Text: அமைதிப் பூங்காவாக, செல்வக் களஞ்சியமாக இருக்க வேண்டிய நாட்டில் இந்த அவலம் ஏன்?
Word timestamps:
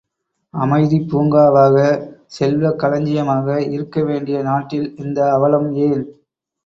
அமைதிப் 0.53 1.09
பூங்காவாக, 1.09 1.75
செல்வக் 2.27 2.79
களஞ்சியமாக 2.79 3.61
இருக்க 3.67 4.03
வேண்டிய 4.03 4.41
நாட்டில் 4.41 4.95
இந்த 4.97 5.31
அவலம் 5.31 5.69
ஏன்? 5.85 6.05